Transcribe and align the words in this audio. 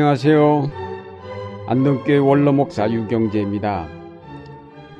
안녕하세요. 0.00 0.70
안동교회 1.66 2.18
원로목사 2.18 2.88
유경재입니다. 2.88 3.88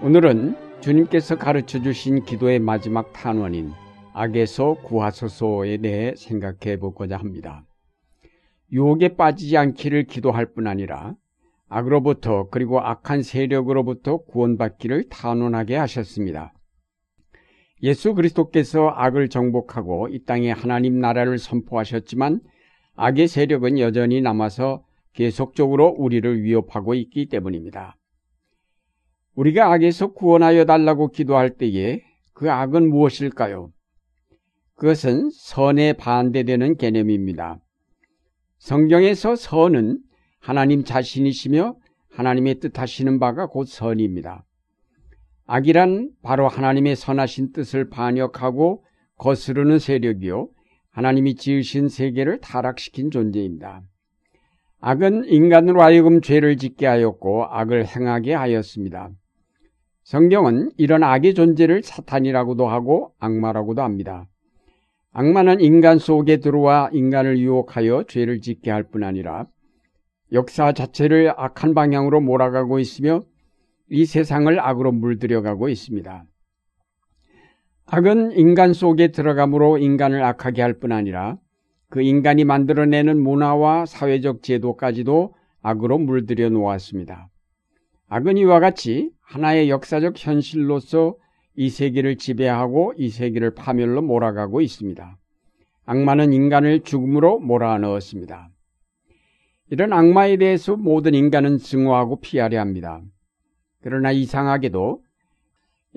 오늘은 0.03 0.57
주님께서 0.81 1.37
가르쳐 1.37 1.81
주신 1.81 2.25
기도의 2.25 2.59
마지막 2.59 3.13
탄원인 3.13 3.71
악에서 4.13 4.75
구하소서에 4.83 5.77
대해 5.77 6.15
생각해 6.17 6.81
보고자 6.81 7.17
합니다. 7.17 7.65
유혹에 8.73 9.15
빠지지 9.15 9.57
않기를 9.57 10.07
기도할 10.07 10.47
뿐 10.47 10.67
아니라 10.67 11.15
악으로부터 11.69 12.49
그리고 12.51 12.81
악한 12.81 13.23
세력으로부터 13.23 14.25
구원받기를 14.25 15.11
탄원하게 15.11 15.77
하셨습니다. 15.77 16.55
예수 17.85 18.15
그리스도께서 18.15 18.89
악을 18.89 19.29
정복하고 19.29 20.09
이 20.09 20.25
땅에 20.25 20.51
하나님 20.51 20.99
나라를 20.99 21.39
선포하셨지만 21.39 22.41
악의 22.97 23.29
세력은 23.29 23.79
여전히 23.79 24.21
남아서 24.21 24.88
계속적으로 25.19 25.97
우리를 25.99 26.45
위협하고 26.45 26.95
있기 26.95 27.27
때문입니다. 27.27 27.97
우리가 29.35 29.73
악에서 29.73 30.13
구원하여 30.13 30.65
달라고 30.65 31.09
기도할 31.09 31.57
때에 31.57 32.03
그 32.35 32.53
악은 32.53 32.89
무엇일까요? 32.89 33.73
그것은 34.77 35.31
선에 35.33 35.95
반대되는 35.95 36.77
개념입니다. 36.77 37.59
성경에서 38.59 39.35
선은 39.35 39.99
하나님 40.39 40.85
자신이시며 40.85 41.75
하나님의 42.13 42.61
뜻하시는 42.61 43.19
바가 43.19 43.49
곧 43.49 43.65
선입니다. 43.65 44.45
악이란 45.47 46.13
바로 46.23 46.47
하나님의 46.47 46.95
선하신 46.95 47.51
뜻을 47.51 47.89
반역하고 47.89 48.85
거스르는 49.17 49.81
세력이요. 49.81 50.49
하나님이 50.91 51.35
지으신 51.35 51.89
세계를 51.89 52.39
타락시킨 52.39 53.11
존재입니다. 53.11 53.83
악은 54.81 55.25
인간으로 55.25 55.83
하여금 55.83 56.21
죄를 56.21 56.57
짓게 56.57 56.87
하였고 56.87 57.47
악을 57.47 57.87
행하게 57.87 58.35
하였습니다. 58.35 59.11
성경은 60.05 60.71
이런 60.77 61.03
악의 61.03 61.35
존재를 61.35 61.83
사탄이라고도 61.83 62.69
하고 62.69 63.13
악마라고도 63.19 63.83
합니다. 63.83 64.27
악마는 65.13 65.61
인간 65.61 65.99
속에 65.99 66.37
들어와 66.37 66.91
인간을 66.93 67.39
유혹하여 67.39 68.05
죄를 68.05 68.41
짓게 68.41 68.71
할 68.71 68.85
뿐 68.85 69.03
아니라 69.03 69.47
역사 70.33 70.73
자체를 70.73 71.33
악한 71.37 71.75
방향으로 71.75 72.21
몰아가고 72.21 72.79
있으며 72.79 73.23
이 73.91 74.05
세상을 74.05 74.61
악으로 74.61 74.93
물들여가고 74.93 75.69
있습니다. 75.71 76.25
악은 77.87 78.33
인간 78.33 78.75
속에 78.75 79.09
들어감으로 79.09 79.79
인간을 79.79 80.23
악하게 80.23 80.63
할 80.63 80.75
뿐 80.79 80.93
아니라 80.93 81.39
그 81.91 82.03
인간이 82.03 82.45
만들어내는 82.45 83.21
문화와 83.23 83.87
사회적 83.87 84.43
제도까지도 84.43 85.35
악으로 85.63 85.99
물들여 85.99 86.51
놓았습니다. 86.51 87.29
악은 88.09 88.37
이와 88.39 88.61
같이 88.61 89.11
하나의 89.21 89.71
역사적 89.71 90.15
현실로서 90.17 91.17
이 91.57 91.71
세계를 91.71 92.17
지배하고 92.17 92.95
이 92.97 93.09
세계를 93.09 93.55
파멸로 93.55 94.03
몰아가고 94.03 94.61
있습니다. 94.61 95.19
악마는 95.87 96.33
인간을 96.33 96.81
죽음으로 96.81 97.41
몰아넣었습니다. 97.41 98.51
이런 99.71 99.93
악마에 99.93 100.37
대해서 100.37 100.77
모든 100.77 101.15
인간은 101.15 101.59
증오하고 101.59 102.21
피하려 102.21 102.61
합니다. 102.61 103.03
그러나 103.83 104.13
이상하게도 104.13 105.03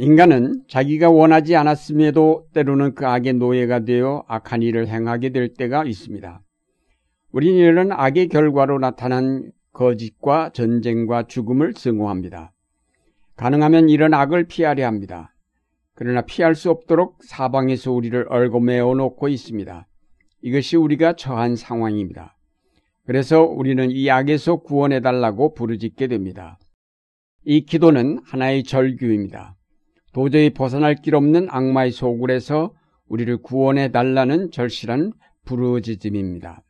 인간은 0.02 0.64
자기가 0.68 1.12
원하지 1.12 1.56
않았음에도 1.56 2.48
때로는 2.54 2.96
그 2.96 3.06
악의 3.06 3.34
노예가 3.34 3.82
되어 3.82 4.24
악한 4.28 4.64
일을 4.64 4.88
행하게 4.88 5.30
될 5.30 5.54
때가 5.54 5.86
있습니다. 5.86 6.42
우리는 7.32 7.56
이런 7.60 7.92
악의 7.92 8.30
결과로 8.30 8.80
나타난 8.80 9.52
거짓과 9.74 10.54
전쟁과 10.54 11.28
죽음을 11.28 11.76
증오합니다. 11.76 12.52
가능하면 13.36 13.90
이런 13.90 14.16
악을 14.16 14.46
피하려 14.46 14.88
합니다. 14.88 15.36
그러나 15.94 16.22
피할 16.22 16.56
수 16.56 16.72
없도록 16.72 17.20
사방에서 17.24 17.92
우리를 17.92 18.26
얽어매어 18.28 18.96
놓고 18.96 19.28
있습니다. 19.28 19.88
이것이 20.42 20.78
우리가 20.78 21.14
처한 21.14 21.56
상황입니다. 21.56 22.36
그래서 23.06 23.44
우리는 23.44 23.92
이 23.92 24.10
악에서 24.10 24.64
구원해 24.64 25.00
달라고 25.00 25.54
부르짖게 25.54 26.08
됩니다. 26.08 26.58
이 27.46 27.66
기도는 27.66 28.22
하나의 28.26 28.64
절규입니다. 28.64 29.58
도저히 30.14 30.50
벗어날 30.50 30.96
길 30.96 31.16
없는 31.16 31.48
악마의 31.50 31.92
소굴에서 31.92 32.74
우리를 33.08 33.38
구원해 33.38 33.92
달라는 33.92 34.52
절실한 34.52 35.14
부르짖음입니다. 35.46 36.64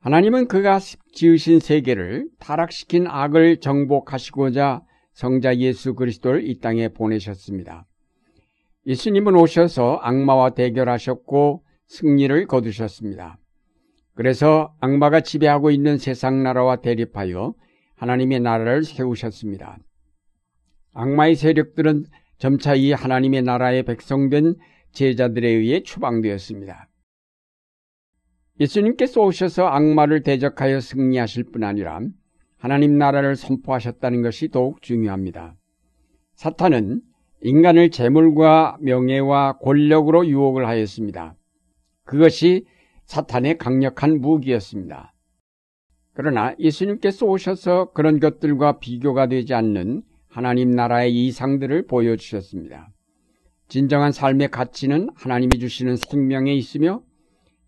하나님은 0.00 0.46
그가 0.46 0.78
지으신 1.12 1.58
세계를 1.60 2.28
타락시킨 2.38 3.06
악을 3.08 3.58
정복하시고자 3.58 4.82
성자 5.14 5.56
예수 5.56 5.94
그리스도를 5.94 6.48
이 6.48 6.60
땅에 6.60 6.88
보내셨습니다. 6.88 7.86
예수님은 8.86 9.34
오셔서 9.34 9.98
악마와 10.02 10.50
대결하셨고 10.50 11.64
승리를 11.88 12.46
거두셨습니다. 12.46 13.38
그래서 14.14 14.74
악마가 14.80 15.20
지배하고 15.20 15.70
있는 15.70 15.98
세상 15.98 16.42
나라와 16.42 16.76
대립하여 16.76 17.54
하나님의 17.96 18.40
나라를 18.40 18.84
세우셨습니다. 18.84 19.78
악마의 20.96 21.36
세력들은 21.36 22.06
점차 22.38 22.74
이 22.74 22.90
하나님의 22.92 23.42
나라의 23.42 23.82
백성된 23.82 24.54
제자들에 24.92 25.46
의해 25.46 25.82
추방되었습니다. 25.82 26.88
예수님께서 28.60 29.20
오셔서 29.20 29.66
악마를 29.66 30.22
대적하여 30.22 30.80
승리하실 30.80 31.44
뿐 31.52 31.64
아니라 31.64 32.00
하나님 32.56 32.96
나라를 32.96 33.36
선포하셨다는 33.36 34.22
것이 34.22 34.48
더욱 34.48 34.80
중요합니다. 34.80 35.54
사탄은 36.34 37.02
인간을 37.42 37.90
재물과 37.90 38.78
명예와 38.80 39.58
권력으로 39.58 40.26
유혹을 40.26 40.66
하였습니다. 40.66 41.36
그것이 42.04 42.64
사탄의 43.04 43.58
강력한 43.58 44.22
무기였습니다. 44.22 45.12
그러나 46.14 46.54
예수님께서 46.58 47.26
오셔서 47.26 47.92
그런 47.92 48.18
것들과 48.18 48.78
비교가 48.78 49.26
되지 49.26 49.52
않는 49.52 50.02
하나님 50.36 50.70
나라의 50.70 51.14
이상들을 51.14 51.86
보여주셨습니다. 51.86 52.90
진정한 53.68 54.12
삶의 54.12 54.50
가치는 54.50 55.08
하나님이 55.14 55.58
주시는 55.58 55.96
생명에 55.96 56.52
있으며 56.52 57.00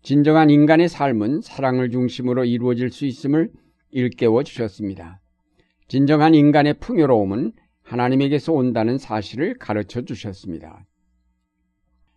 진정한 0.03 0.51
인간의 0.51 0.87
삶은 0.87 1.41
사랑을 1.41 1.89
중심으로 1.89 2.45
이루어질 2.45 2.91
수 2.91 3.07
있음을 3.07 3.49
일깨워 3.89 4.43
주셨습니다. 4.43 5.19
진정한 5.87 6.35
인간의 6.35 6.75
풍요로움은 6.75 7.53
하나님에게서 7.81 8.53
온다는 8.53 8.99
사실을 8.99 9.57
가르쳐 9.57 10.03
주셨습니다. 10.03 10.85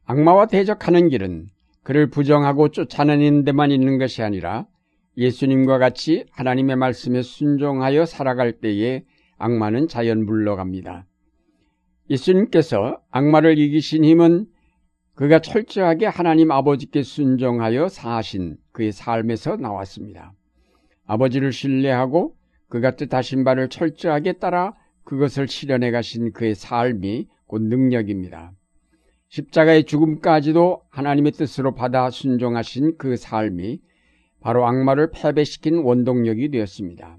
악마와 0.05 0.49
대적하는 0.49 1.09
길은 1.09 1.47
그를 1.83 2.11
부정하고 2.11 2.69
쫓아내는 2.69 3.45
데만 3.45 3.71
있는 3.71 3.97
것이 3.97 4.23
아니라 4.23 4.67
예수님과 5.17 5.79
같이 5.79 6.27
하나님의 6.31 6.77
말씀에 6.77 7.23
순종하여 7.23 8.05
살아갈 8.05 8.53
때에 8.53 9.07
악마는 9.43 9.89
자연 9.89 10.25
물러갑니다. 10.25 11.05
예수님께서 12.09 13.01
악마를 13.11 13.59
이기신 13.59 14.05
힘은 14.05 14.47
그가 15.15 15.41
철저하게 15.41 16.07
하나님 16.07 16.53
아버지께 16.53 17.03
순종하여 17.03 17.89
사신 17.89 18.57
그의 18.71 18.93
삶에서 18.93 19.57
나왔습니다. 19.57 20.33
아버지를 21.07 21.53
신뢰하고 21.53 22.37
그가 22.69 22.95
뜻하신 22.95 23.43
바를 23.43 23.69
철저하게 23.69 24.35
따라 24.35 24.75
그것을 25.05 25.49
실현해 25.49 25.91
가신 25.91 26.33
그의 26.33 26.55
삶이 26.55 27.27
곧 27.47 27.63
능력입니다. 27.63 28.53
십자가의 29.29 29.85
죽음까지도 29.85 30.83
하나님의 30.89 31.33
뜻으로 31.33 31.75
받아 31.75 32.11
순종하신 32.11 32.97
그 32.97 33.17
삶이 33.17 33.81
바로 34.41 34.67
악마를 34.67 35.11
패배시킨 35.11 35.79
원동력이 35.79 36.51
되었습니다. 36.51 37.19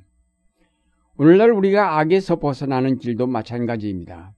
오늘날 1.16 1.52
우리가 1.52 2.00
악에서 2.00 2.38
벗어나는 2.38 2.98
길도 2.98 3.28
마찬가지입니다. 3.28 4.34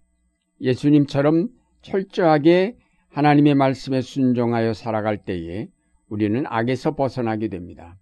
예수님처럼 0.59 1.47
철저하게 1.81 2.75
하나님의 3.09 3.55
말씀에 3.55 4.01
순종하여 4.01 4.73
살아갈 4.73 5.23
때에 5.23 5.69
우리는 6.09 6.43
악에서 6.45 6.95
벗어나게 6.95 7.47
됩니다. 7.47 7.97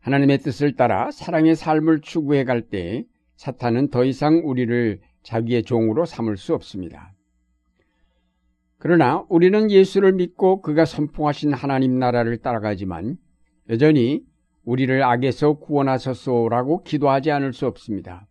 하나님의 0.00 0.38
뜻을 0.38 0.76
따라 0.76 1.10
사랑의 1.10 1.56
삶을 1.56 2.02
추구해 2.02 2.44
갈때 2.44 3.04
사탄은 3.36 3.88
더 3.88 4.04
이상 4.04 4.42
우리를 4.44 5.00
자기의 5.22 5.62
종으로 5.62 6.04
삼을 6.04 6.36
수 6.36 6.54
없습니다. 6.54 7.14
그러나 8.76 9.24
우리는 9.30 9.70
예수를 9.70 10.12
믿고 10.12 10.60
그가 10.60 10.84
선포하신 10.84 11.54
하나님 11.54 11.98
나라를 11.98 12.38
따라가지만 12.38 13.16
여전히 13.70 14.22
우리를 14.70 15.02
악에서 15.02 15.54
구원하소서라고 15.54 16.84
기도하지 16.84 17.32
않을 17.32 17.52
수 17.52 17.66
없습니다. 17.66 18.28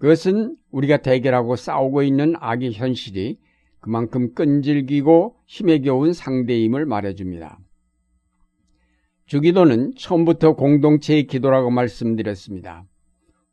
그것은 0.00 0.56
우리가 0.72 0.96
대결하고 0.96 1.54
싸우고 1.54 2.02
있는 2.02 2.34
악의 2.40 2.72
현실이 2.72 3.38
그만큼 3.78 4.34
끈질기고 4.34 5.36
힘에 5.46 5.78
겨운 5.78 6.12
상대임을 6.12 6.86
말해줍니다. 6.86 7.60
주기도는 9.26 9.92
처음부터 9.96 10.56
공동체의 10.56 11.28
기도라고 11.28 11.70
말씀드렸습니다. 11.70 12.84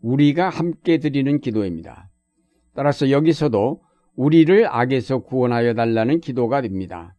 우리가 0.02 0.50
함께 0.50 0.98
드리는 0.98 1.40
기도입니다. 1.40 2.10
따라서 2.74 3.12
여기서도 3.12 3.80
우리를 4.16 4.66
악에서 4.68 5.20
구원하여 5.20 5.76
달라는 5.76 6.20
기도가 6.20 6.62
됩니다. 6.62 7.16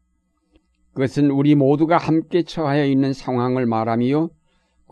그것은 0.92 1.30
우리 1.30 1.54
모두가 1.54 1.98
함께 1.98 2.42
처하여 2.42 2.84
있는 2.84 3.12
상황을 3.12 3.66
말하며 3.66 4.28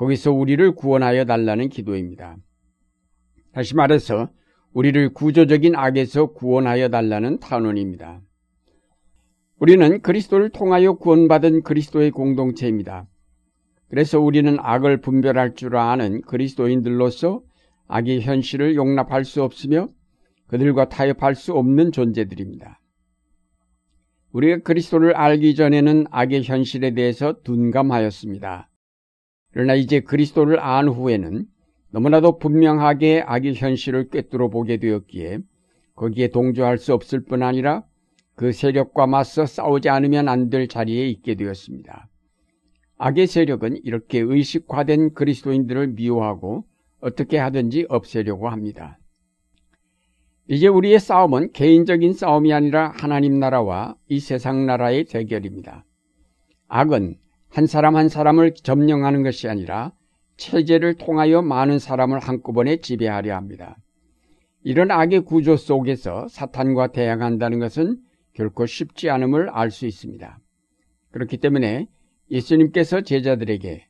거기서 0.01 0.33
우리를 0.33 0.77
구원하여 0.77 1.27
달라는 1.27 1.69
기도입니다. 1.69 2.39
다시 3.53 3.77
말해서 3.77 4.31
우리를 4.73 5.13
구조적인 5.13 5.77
악에서 5.77 6.33
구원하여 6.33 6.89
달라는 6.89 7.39
탄원입니다. 7.39 8.23
우리는 9.59 10.01
그리스도를 10.01 10.49
통하여 10.49 10.95
구원받은 10.95 11.65
그리스도의 11.65 12.13
공동체입니다. 12.13 13.09
그래서 13.91 14.19
우리는 14.19 14.57
악을 14.59 15.03
분별할 15.03 15.55
줄 15.55 15.77
아는 15.77 16.23
그리스도인들로서 16.23 17.43
악의 17.87 18.23
현실을 18.23 18.77
용납할 18.77 19.27
수 19.27 19.43
없으며 19.43 19.89
그들과 20.47 20.89
타협할 20.89 21.35
수 21.35 21.53
없는 21.53 21.93
존재들입니다. 21.93 22.81
우리가 24.33 24.61
그리스도를 24.61 25.15
알기 25.15 25.55
전에는 25.57 26.07
악의 26.11 26.45
현실에 26.45 26.95
대해서 26.95 27.43
둔감하였습니다. 27.43 28.70
그러나 29.53 29.75
이제 29.75 30.01
그리스도를 30.01 30.61
안 30.61 30.89
후에는 30.89 31.45
너무나도 31.91 32.39
분명하게 32.39 33.25
악의 33.27 33.55
현실을 33.55 34.09
꿰뚫어 34.11 34.49
보게 34.49 34.77
되었기에 34.79 35.39
거기에 35.97 36.29
동조할 36.29 36.79
수 36.79 36.95
없을 36.95 37.25
뿐 37.25 37.43
아니라 37.43 37.85
그 38.37 38.53
세력과 38.53 39.07
맞서 39.07 39.45
싸우지 39.45 39.89
않으면 39.89 40.29
안 40.29 40.51
될 40.51 40.69
자리에 40.69 41.09
있게 41.09 41.35
되었습니다. 41.35 42.09
악의 42.97 43.27
세력은 43.27 43.81
이렇게 43.85 44.21
의식화된 44.21 45.15
그리스도인들을 45.15 45.89
미워하고 45.89 46.65
어떻게 47.01 47.39
하든지 47.39 47.87
없애려고 47.89 48.49
합니다. 48.49 48.99
이제 50.49 50.69
우리의 50.69 50.99
싸움은 51.01 51.53
개인적인 51.53 52.13
싸움이 52.13 52.53
아니라 52.53 52.93
하나님 52.97 53.39
나라와 53.39 53.95
이 54.09 54.21
세상 54.21 54.67
나라의 54.67 55.05
대결입니다. 55.05 55.85
악은 56.69 57.17
한 57.51 57.67
사람 57.67 57.97
한 57.97 58.09
사람을 58.09 58.55
점령하는 58.55 59.23
것이 59.23 59.49
아니라 59.49 59.93
체제를 60.37 60.95
통하여 60.95 61.43
많은 61.43 61.79
사람을 61.79 62.21
한꺼번에 62.21 62.77
지배하려 62.77 63.35
합니다. 63.35 63.77
이런 64.63 64.91
악의 64.91 65.21
구조 65.21 65.57
속에서 65.57 66.29
사탄과 66.29 66.89
대항한다는 66.89 67.59
것은 67.59 67.99
결코 68.35 68.67
쉽지 68.67 69.11
않음을 69.11 69.51
알 69.51 69.71
수 69.71 69.87
있습니다. 69.87 70.39
그렇기 71.11 71.39
때문에 71.39 71.89
예수님께서 72.31 73.03
제자들에게 73.03 73.87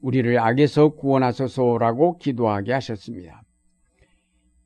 우리를 0.00 0.38
악에서 0.38 0.90
구원하소서라고 0.90 2.16
기도하게 2.18 2.72
하셨습니다. 2.74 3.42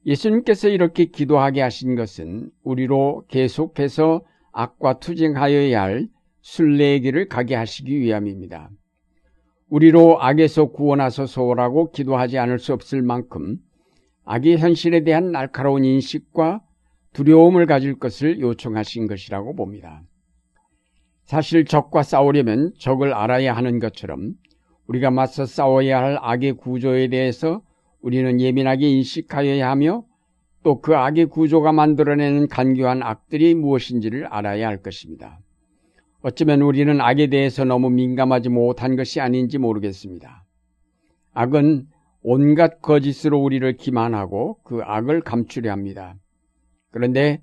예수님께서 0.07 0.69
이렇게 0.69 1.07
기도하게 1.07 1.63
하신 1.63 1.95
것은 1.97 2.51
우리로 2.63 3.25
계속해서 3.29 4.23
악과 4.53 4.99
투쟁하여야 4.99 5.81
할 5.83 6.09
순례의 6.45 7.01
길을 7.01 7.29
가게 7.29 7.55
하시기 7.55 8.01
위함입니다. 8.01 8.69
우리로 9.71 10.23
악에서 10.23 10.67
구원하소서라고 10.67 11.91
기도하지 11.91 12.39
않을 12.39 12.59
수 12.59 12.75
없을 12.75 13.01
만큼 13.01 13.57
악의 14.27 14.59
현실에 14.59 15.05
대한 15.05 15.33
날카로운 15.33 15.85
인식과 15.85 16.61
두려움을 17.15 17.65
가질 17.65 17.99
것을 17.99 18.41
요청하신 18.41 19.07
것이라고 19.07 19.57
봅니다. 19.57 20.03
사실 21.25 21.65
적과 21.65 22.03
싸우려면 22.03 22.73
적을 22.79 23.15
알아야 23.15 23.57
하는 23.57 23.79
것처럼 23.79 24.35
우리가 24.87 25.11
맞서 25.11 25.47
싸워야 25.47 25.99
할 25.99 26.19
악의 26.21 26.59
구조에 26.59 27.09
대해서 27.09 27.63
우리는 28.03 28.39
예민하게 28.39 28.87
인식하여야 28.91 29.71
하며 29.71 30.05
또 30.63 30.83
그 30.83 30.95
악의 30.95 31.27
구조가 31.27 31.73
만들어내는 31.73 32.49
간교한 32.49 33.03
악들이 33.03 33.55
무엇인지를 33.55 34.27
알아야 34.27 34.69
할 34.69 34.83
것입니다. 34.83 35.41
어쩌면 36.27 36.63
우리는 36.63 37.03
악에 37.03 37.27
대해서 37.27 37.67
너무 37.67 37.91
민감하지 37.91 38.49
못한 38.49 38.97
것이 38.97 39.21
아닌지 39.21 39.59
모르겠습니다. 39.59 40.47
악은 41.35 41.87
온갖 42.23 42.81
거짓으로 42.81 43.39
우리를 43.43 43.71
기만하고 43.77 44.57
그 44.65 44.81
악을 44.83 45.21
감추려 45.21 45.71
합니다. 45.71 46.15
그런데 46.91 47.43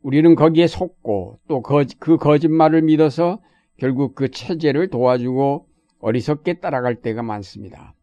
우리는 0.00 0.34
거기에 0.34 0.66
속고 0.66 1.40
또 1.46 1.60
그 1.60 2.16
거짓말을 2.16 2.80
믿어서 2.80 3.38
결국 3.76 4.14
그 4.14 4.30
체제를 4.30 4.88
도와주고 4.88 5.66
어리석게 6.00 6.60
따라갈 6.60 7.02
때가 7.02 7.22
많습니다. 7.22 7.94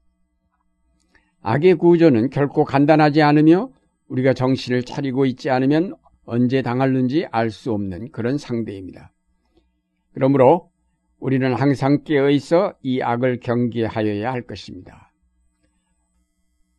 악의 1.41 1.73
구조는 1.73 2.29
결코 2.29 2.65
간단하지 2.65 3.23
않으며 3.23 3.71
우리가 4.09 4.35
정신을 4.35 4.83
차리고 4.83 5.25
있지 5.25 5.49
않으면 5.49 5.95
언제 6.25 6.61
당할는지 6.61 7.25
알 7.31 7.49
수 7.49 7.71
없는 7.71 8.11
그런 8.11 8.37
상대입니다. 8.37 9.11
그러므로 10.19 10.69
우리는 11.21 11.53
항상 11.53 12.03
깨어 12.03 12.29
있어 12.31 12.73
이 12.83 13.01
악을 13.01 13.39
경계하여야 13.39 14.29
할 14.29 14.41
것입니다. 14.41 15.13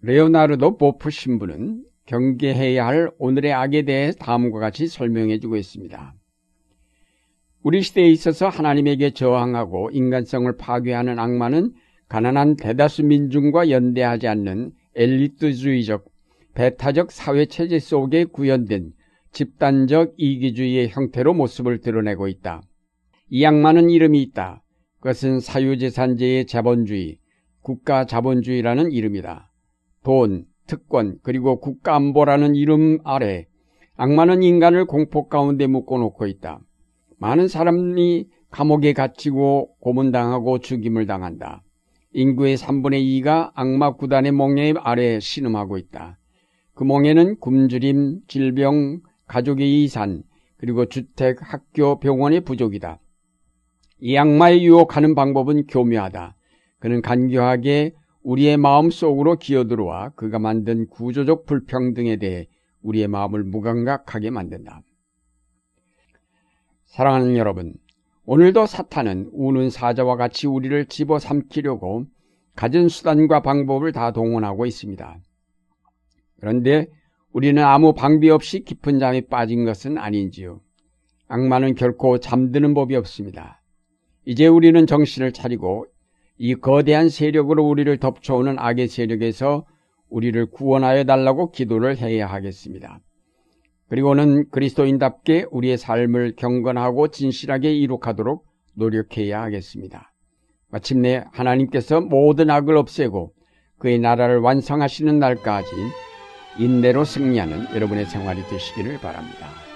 레오나르도 0.03 0.77
보프 0.77 1.09
신부는 1.09 1.87
경계해야 2.05 2.87
할 2.87 3.11
오늘의 3.19 3.55
악에 3.55 3.85
대해 3.85 4.13
다음과 4.13 4.59
같이 4.59 4.89
설명해 4.89 5.39
주고 5.39 5.57
있습니다. 5.57 6.15
우리 7.63 7.81
시대에 7.81 8.09
있어서 8.09 8.51
하나님에게 8.51 9.13
저항하고 9.13 9.89
인간성을 9.91 10.55
파괴하는 10.59 11.19
악마는 11.19 11.73
가난한 12.11 12.57
대다수 12.57 13.05
민중과 13.05 13.71
연대하지 13.71 14.29
않는 14.29 14.73
엘리트주의적, 14.97 16.05
배타적 16.53 17.11
사회체제 17.11 17.79
속에 17.79 18.27
구현된 18.27 18.93
집단적 19.33 20.13
이기주의의 20.19 20.91
형태로 20.91 21.33
모습을 21.33 21.81
드러내고 21.81 22.29
있다. 22.29 22.61
이 23.33 23.45
악마는 23.45 23.91
이름이 23.91 24.21
있다. 24.23 24.63
그것은 24.99 25.39
사유재산제의 25.39 26.47
자본주의, 26.47 27.19
국가자본주의라는 27.63 28.91
이름이다. 28.91 29.53
돈, 30.03 30.47
특권, 30.67 31.19
그리고 31.23 31.61
국가안보라는 31.61 32.57
이름 32.57 32.99
아래 33.05 33.47
악마는 33.97 34.43
인간을 34.43 34.87
공포 34.87 35.29
가운데 35.29 35.69
묶어놓고 35.69 36.27
있다. 36.27 36.61
많은 37.19 37.47
사람이 37.47 38.27
감옥에 38.51 38.93
갇히고 38.95 39.77
고문당하고 39.79 40.59
죽임을 40.59 41.07
당한다. 41.07 41.63
인구의 42.13 42.57
3분의 42.57 43.23
2가 43.23 43.53
악마 43.55 43.93
구단의 43.95 44.33
몽에 44.33 44.75
아래 44.79 45.21
신음하고 45.21 45.79
있다. 45.79 46.19
그 46.75 46.83
몽에는 46.83 47.39
굶주림, 47.39 48.23
질병, 48.27 49.01
가족의 49.29 49.85
이산, 49.85 50.25
그리고 50.57 50.87
주택, 50.87 51.39
학교, 51.41 52.01
병원의 52.01 52.41
부족이다. 52.41 52.99
이 54.01 54.17
악마에 54.17 54.63
유혹하는 54.63 55.15
방법은 55.15 55.67
교묘하다. 55.67 56.35
그는 56.79 57.03
간교하게 57.03 57.95
우리의 58.23 58.57
마음 58.57 58.91
속으로 58.91 59.37
기어들어와 59.37 60.11
그가 60.11 60.39
만든 60.39 60.87
구조적 60.89 61.47
불평등에 61.47 62.17
대해 62.17 62.47
우리의 62.83 63.09
마음을 63.09 63.45
무감각하게 63.45 64.31
만든다. 64.31 64.83
사랑하는 66.87 67.37
여러분, 67.37 67.75
오늘도 68.25 68.67
사탄은 68.67 69.31
우는 69.33 69.71
사자와 69.71 70.17
같이 70.17 70.47
우리를 70.47 70.87
집어삼키려고 70.87 72.07
가진 72.57 72.89
수단과 72.89 73.43
방법을 73.43 73.93
다 73.93 74.13
동원하고 74.13 74.67
있습니다. 74.67 75.19
그런데 76.41 76.89
우리는 77.33 77.63
아무 77.63 77.95
방비 77.95 78.29
없이 78.31 78.65
깊은 78.65 78.99
잠에 78.99 79.23
빠진 79.23 79.65
것은 79.65 79.99
아닌지요. 79.99 80.61
악마는 81.29 81.75
결코 81.75 82.19
잠드는 82.19 82.75
법이 82.75 82.97
없습니다. 82.97 83.60
이제 84.25 84.47
우리는 84.47 84.87
정신을 84.87 85.33
차리고 85.33 85.87
이 86.39 86.55
거대한 86.55 87.09
세력으로 87.09 87.65
우리를 87.67 87.97
덮쳐오는 87.99 88.57
악의 88.59 88.89
세력에서 88.89 89.67
우리를 90.09 90.47
구원하여 90.47 91.05
달라고 91.05 91.51
기도를 91.51 91.97
해야 91.99 92.27
하겠습니다. 92.27 93.01
그리고는 93.89 94.49
그리스도인답게 94.51 95.47
우리의 95.51 95.77
삶을 95.77 96.37
경건하고 96.37 97.09
진실하게 97.09 97.75
이룩하도록 97.75 98.45
노력해야 98.75 99.43
하겠습니다. 99.43 100.13
마침내 100.69 101.25
하나님께서 101.33 102.01
모든 102.01 102.51
악을 102.51 102.77
없애고 102.77 103.33
그의 103.79 103.99
나라를 103.99 104.39
완성하시는 104.39 105.19
날까지 105.19 105.71
인내로 106.59 107.05
승리하는 107.05 107.75
여러분의 107.75 108.07
생활이 108.07 108.43
되시기를 108.49 108.99
바랍니다. 109.01 109.70